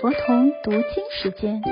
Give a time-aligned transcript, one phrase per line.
[0.00, 1.62] 佛童读经时间，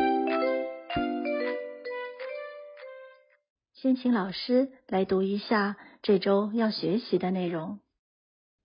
[3.73, 7.81] 先请老师来读一下这周要学习的内容。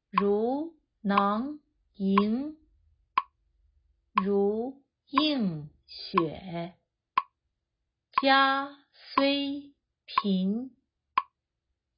[0.09, 1.61] 如囊
[1.95, 2.57] 萤，
[4.21, 4.81] 如
[5.11, 6.73] 映雪。
[8.21, 8.67] 家
[9.15, 9.71] 虽
[10.05, 10.75] 贫，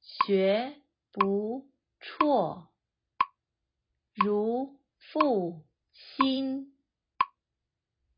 [0.02, 0.76] 学
[1.10, 1.66] 不
[1.98, 2.68] 辍。
[4.14, 4.78] 如
[5.12, 5.64] 负
[6.16, 6.75] 薪，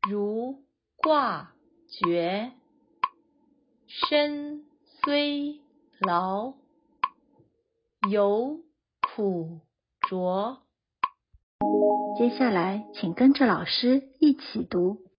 [0.09, 0.63] 如
[0.95, 1.53] 挂
[1.87, 2.51] 绝。
[3.85, 4.65] 身
[5.03, 5.61] 虽
[5.99, 6.55] 劳，
[8.09, 8.59] 犹
[9.01, 9.61] 苦
[10.01, 10.63] 卓。
[12.17, 15.11] 接下来，请跟着老师一起读：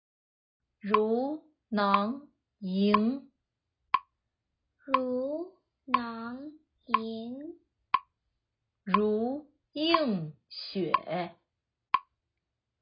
[0.81, 2.27] 如囊
[2.59, 3.31] 萤，
[4.85, 5.53] 如
[5.85, 6.51] 囊
[6.87, 7.61] 萤，
[8.83, 10.93] 如映雪，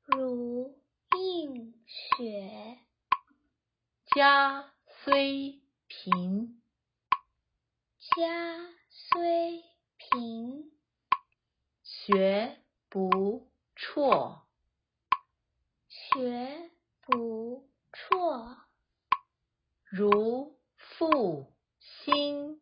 [0.07, 0.75] 如
[1.19, 2.79] 映雪。
[4.19, 4.75] 家
[5.05, 6.61] 虽贫，
[8.17, 9.63] 家虽
[9.97, 10.73] 贫，
[11.85, 14.43] 学不辍。
[15.87, 16.69] 学
[17.01, 18.67] 不辍。
[19.85, 22.61] 如负薪，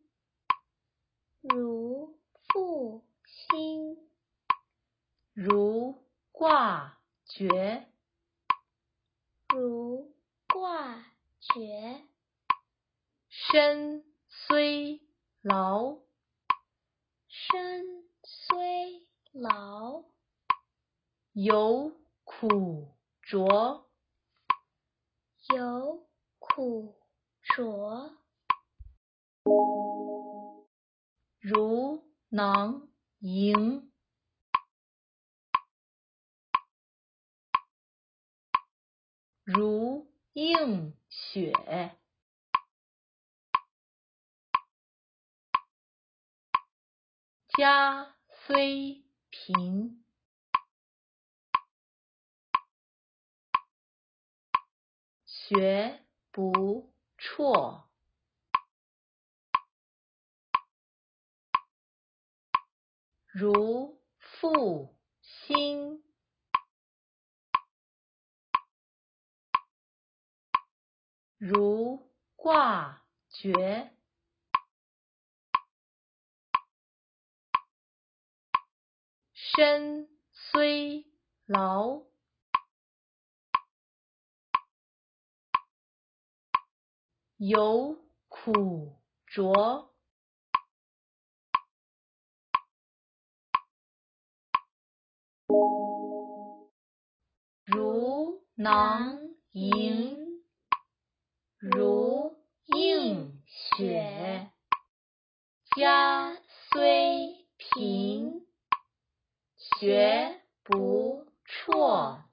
[1.40, 2.20] 如
[2.52, 3.96] 负薪。
[5.32, 7.88] 如挂绝，
[9.48, 10.14] 如
[10.46, 11.02] 挂
[11.56, 12.02] 学。
[13.30, 15.00] 身虽
[15.40, 15.96] 劳，
[17.28, 20.04] 身虽劳，
[21.32, 21.92] 犹
[22.24, 23.90] 苦卓。
[25.54, 26.06] 犹
[26.38, 26.94] 苦
[27.40, 28.18] 卓。
[31.40, 32.90] 如囊
[33.20, 33.90] 萤，
[39.42, 40.05] 如
[40.36, 41.50] 映雪。
[47.56, 48.14] 家
[48.46, 50.04] 虽贫，
[55.24, 57.88] 学不辍。
[63.26, 65.95] 如负薪，
[71.38, 73.92] 如挂绝。
[79.34, 81.06] 身虽
[81.46, 82.02] 劳，
[87.36, 87.98] 犹
[88.28, 89.94] 苦卓。
[97.64, 99.18] 如囊
[99.52, 100.25] 萤，
[101.68, 104.52] 如映雪。
[105.76, 106.38] 家
[106.70, 108.46] 虽贫，
[109.56, 112.30] 学不辍。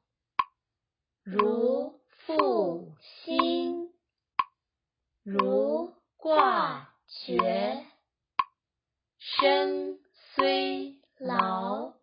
[1.23, 3.91] 如负薪，
[5.23, 7.88] 如挂绝。
[9.17, 9.99] 身
[10.35, 11.93] 虽劳，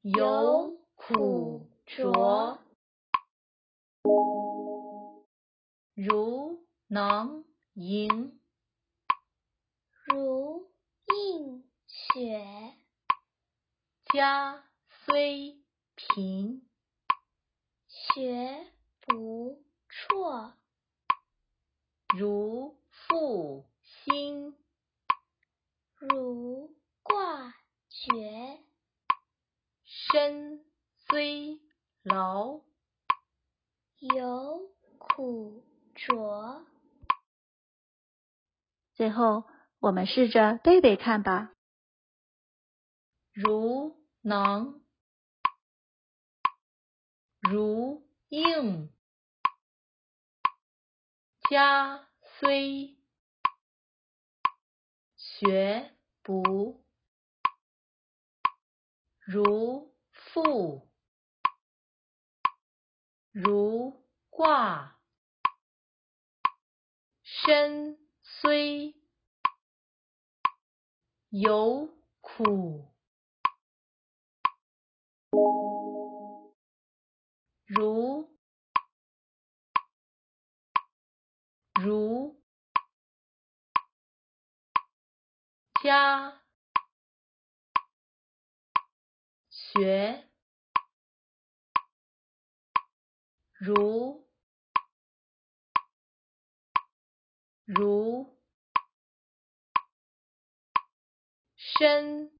[0.00, 2.58] 犹苦卓。
[6.00, 7.44] 如囊
[7.74, 8.40] 萤，
[10.06, 10.70] 如
[11.08, 12.76] 映雪。
[14.12, 14.64] 家
[15.04, 15.60] 虽
[15.96, 16.70] 贫，
[17.88, 20.56] 学不辍。
[22.16, 24.56] 如负薪，
[25.96, 27.56] 如挂
[27.88, 28.64] 绝。
[29.84, 30.64] 身
[31.08, 31.60] 虽
[32.04, 32.60] 劳，
[33.98, 35.64] 犹苦
[36.06, 36.64] 卓。
[38.94, 39.44] 最后，
[39.80, 41.52] 我们试着背背看吧。
[43.32, 44.82] 如能，
[47.40, 48.92] 如应。
[51.48, 52.06] 家
[52.38, 52.98] 虽
[55.16, 56.84] 学不，
[59.20, 60.90] 如父，
[63.32, 64.97] 如挂。
[67.48, 68.94] 身虽
[71.30, 71.88] 有
[72.20, 72.92] 苦，
[77.64, 78.28] 如
[81.80, 82.38] 如
[85.82, 86.42] 家
[89.48, 90.28] 学
[93.54, 94.27] 如
[97.70, 98.34] 如
[101.54, 102.32] 身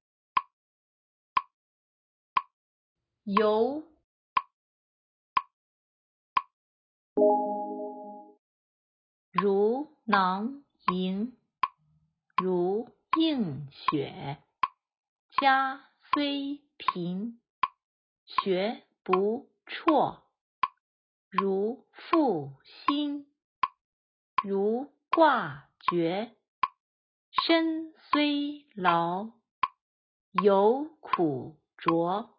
[3.23, 3.83] 由
[9.31, 11.37] 如囊萤，
[12.41, 12.89] 如
[13.19, 14.41] 映雪。
[15.39, 17.39] 家虽贫，
[18.25, 20.23] 学不辍。
[21.29, 22.55] 如负
[22.87, 23.31] 薪，
[24.43, 26.35] 如挂绝。
[27.31, 29.29] 身虽劳，
[30.43, 32.38] 犹苦卓。